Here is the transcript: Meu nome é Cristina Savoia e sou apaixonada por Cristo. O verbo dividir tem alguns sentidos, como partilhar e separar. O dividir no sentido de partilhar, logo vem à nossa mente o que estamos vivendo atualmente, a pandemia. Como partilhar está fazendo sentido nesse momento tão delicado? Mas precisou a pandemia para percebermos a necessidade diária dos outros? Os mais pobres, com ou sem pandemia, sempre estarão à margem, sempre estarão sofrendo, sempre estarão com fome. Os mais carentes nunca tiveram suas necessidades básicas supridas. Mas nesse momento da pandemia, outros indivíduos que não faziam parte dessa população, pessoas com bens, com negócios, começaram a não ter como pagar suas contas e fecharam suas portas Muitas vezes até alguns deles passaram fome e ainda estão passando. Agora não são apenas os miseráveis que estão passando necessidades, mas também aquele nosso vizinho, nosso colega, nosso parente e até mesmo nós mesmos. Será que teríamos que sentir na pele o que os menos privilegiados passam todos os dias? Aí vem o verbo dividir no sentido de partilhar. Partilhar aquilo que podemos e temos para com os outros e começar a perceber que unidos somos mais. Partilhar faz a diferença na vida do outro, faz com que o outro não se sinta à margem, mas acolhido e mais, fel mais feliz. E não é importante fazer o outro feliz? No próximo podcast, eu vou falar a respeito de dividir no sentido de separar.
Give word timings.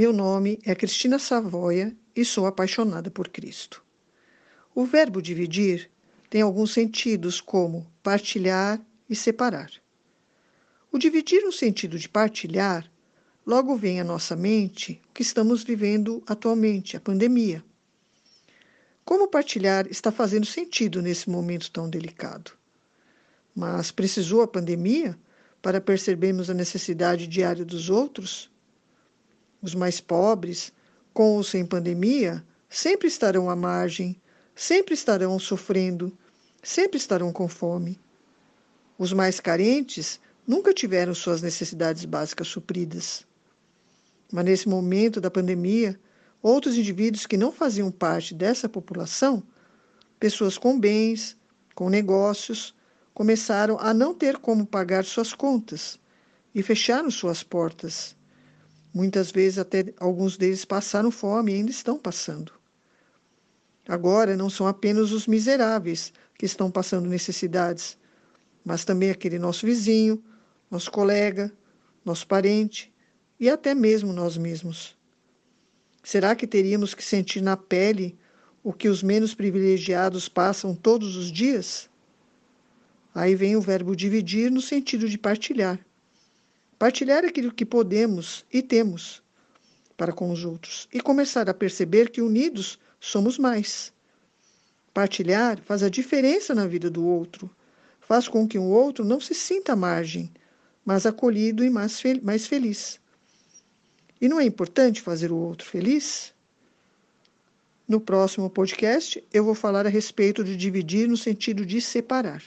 Meu 0.00 0.14
nome 0.14 0.58
é 0.64 0.74
Cristina 0.74 1.18
Savoia 1.18 1.94
e 2.16 2.24
sou 2.24 2.46
apaixonada 2.46 3.10
por 3.10 3.28
Cristo. 3.28 3.84
O 4.74 4.86
verbo 4.86 5.20
dividir 5.20 5.90
tem 6.30 6.40
alguns 6.40 6.72
sentidos, 6.72 7.38
como 7.38 7.86
partilhar 8.02 8.80
e 9.10 9.14
separar. 9.14 9.70
O 10.90 10.96
dividir 10.96 11.42
no 11.42 11.52
sentido 11.52 11.98
de 11.98 12.08
partilhar, 12.08 12.90
logo 13.44 13.76
vem 13.76 14.00
à 14.00 14.02
nossa 14.02 14.34
mente 14.34 15.02
o 15.10 15.12
que 15.12 15.20
estamos 15.20 15.62
vivendo 15.62 16.22
atualmente, 16.26 16.96
a 16.96 17.00
pandemia. 17.00 17.62
Como 19.04 19.28
partilhar 19.28 19.86
está 19.86 20.10
fazendo 20.10 20.46
sentido 20.46 21.02
nesse 21.02 21.28
momento 21.28 21.70
tão 21.70 21.90
delicado? 21.90 22.52
Mas 23.54 23.90
precisou 23.90 24.40
a 24.40 24.48
pandemia 24.48 25.14
para 25.60 25.78
percebermos 25.78 26.48
a 26.48 26.54
necessidade 26.54 27.26
diária 27.26 27.66
dos 27.66 27.90
outros? 27.90 28.50
Os 29.62 29.74
mais 29.74 30.00
pobres, 30.00 30.72
com 31.12 31.36
ou 31.36 31.44
sem 31.44 31.66
pandemia, 31.66 32.42
sempre 32.68 33.08
estarão 33.08 33.50
à 33.50 33.56
margem, 33.56 34.16
sempre 34.54 34.94
estarão 34.94 35.38
sofrendo, 35.38 36.16
sempre 36.62 36.96
estarão 36.96 37.32
com 37.32 37.46
fome. 37.48 38.00
Os 38.98 39.12
mais 39.12 39.40
carentes 39.40 40.20
nunca 40.46 40.72
tiveram 40.72 41.14
suas 41.14 41.42
necessidades 41.42 42.04
básicas 42.04 42.48
supridas. 42.48 43.26
Mas 44.32 44.44
nesse 44.44 44.68
momento 44.68 45.20
da 45.20 45.30
pandemia, 45.30 45.98
outros 46.42 46.76
indivíduos 46.76 47.26
que 47.26 47.36
não 47.36 47.52
faziam 47.52 47.90
parte 47.90 48.34
dessa 48.34 48.68
população, 48.68 49.42
pessoas 50.18 50.56
com 50.56 50.78
bens, 50.78 51.36
com 51.74 51.90
negócios, 51.90 52.74
começaram 53.12 53.78
a 53.78 53.92
não 53.92 54.14
ter 54.14 54.38
como 54.38 54.64
pagar 54.64 55.04
suas 55.04 55.34
contas 55.34 55.98
e 56.54 56.62
fecharam 56.62 57.10
suas 57.10 57.42
portas 57.42 58.16
Muitas 58.92 59.30
vezes 59.30 59.58
até 59.58 59.94
alguns 59.98 60.36
deles 60.36 60.64
passaram 60.64 61.10
fome 61.10 61.52
e 61.52 61.54
ainda 61.56 61.70
estão 61.70 61.98
passando. 61.98 62.52
Agora 63.88 64.36
não 64.36 64.50
são 64.50 64.66
apenas 64.66 65.12
os 65.12 65.26
miseráveis 65.26 66.12
que 66.36 66.46
estão 66.46 66.70
passando 66.70 67.08
necessidades, 67.08 67.96
mas 68.64 68.84
também 68.84 69.10
aquele 69.10 69.38
nosso 69.38 69.66
vizinho, 69.66 70.22
nosso 70.70 70.90
colega, 70.90 71.52
nosso 72.04 72.26
parente 72.26 72.92
e 73.38 73.48
até 73.48 73.74
mesmo 73.74 74.12
nós 74.12 74.36
mesmos. 74.36 74.96
Será 76.02 76.34
que 76.34 76.46
teríamos 76.46 76.94
que 76.94 77.04
sentir 77.04 77.40
na 77.40 77.56
pele 77.56 78.18
o 78.62 78.72
que 78.72 78.88
os 78.88 79.02
menos 79.02 79.34
privilegiados 79.34 80.28
passam 80.28 80.74
todos 80.74 81.16
os 81.16 81.30
dias? 81.30 81.88
Aí 83.14 83.34
vem 83.34 83.56
o 83.56 83.60
verbo 83.60 83.96
dividir 83.96 84.50
no 84.50 84.60
sentido 84.60 85.08
de 85.08 85.18
partilhar. 85.18 85.78
Partilhar 86.80 87.26
aquilo 87.26 87.52
que 87.52 87.66
podemos 87.66 88.42
e 88.50 88.62
temos 88.62 89.22
para 89.98 90.14
com 90.14 90.30
os 90.30 90.46
outros 90.46 90.88
e 90.90 90.98
começar 90.98 91.46
a 91.50 91.52
perceber 91.52 92.08
que 92.08 92.22
unidos 92.22 92.78
somos 92.98 93.36
mais. 93.36 93.92
Partilhar 94.94 95.60
faz 95.60 95.82
a 95.82 95.90
diferença 95.90 96.54
na 96.54 96.66
vida 96.66 96.88
do 96.88 97.04
outro, 97.04 97.50
faz 98.00 98.26
com 98.28 98.48
que 98.48 98.56
o 98.56 98.62
outro 98.62 99.04
não 99.04 99.20
se 99.20 99.34
sinta 99.34 99.74
à 99.74 99.76
margem, 99.76 100.32
mas 100.82 101.04
acolhido 101.04 101.62
e 101.62 101.68
mais, 101.68 102.00
fel 102.00 102.18
mais 102.22 102.46
feliz. 102.46 102.98
E 104.18 104.26
não 104.26 104.40
é 104.40 104.46
importante 104.46 105.02
fazer 105.02 105.30
o 105.30 105.36
outro 105.36 105.68
feliz? 105.68 106.32
No 107.86 108.00
próximo 108.00 108.48
podcast, 108.48 109.22
eu 109.30 109.44
vou 109.44 109.54
falar 109.54 109.84
a 109.84 109.90
respeito 109.90 110.42
de 110.42 110.56
dividir 110.56 111.06
no 111.06 111.16
sentido 111.18 111.66
de 111.66 111.78
separar. 111.78 112.42